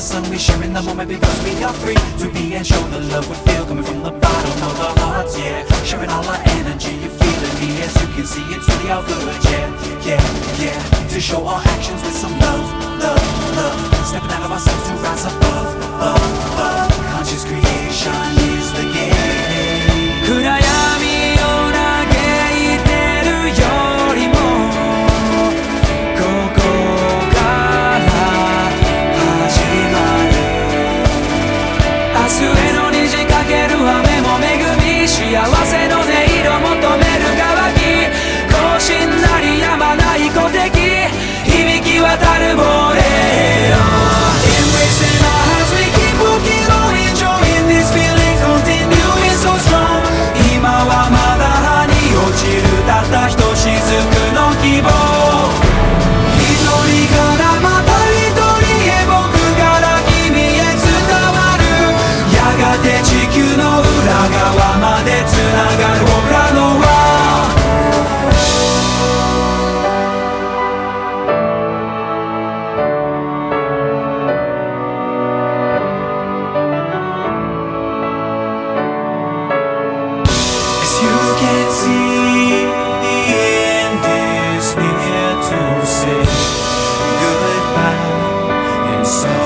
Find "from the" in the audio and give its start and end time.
3.84-4.10